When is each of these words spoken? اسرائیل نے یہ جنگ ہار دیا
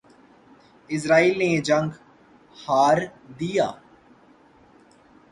اسرائیل 0.89 1.37
نے 1.39 1.45
یہ 1.45 1.61
جنگ 1.61 1.89
ہار 2.57 2.97
دیا 3.39 3.67